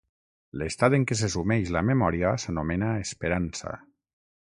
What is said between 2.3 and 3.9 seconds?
s'anomena esperança.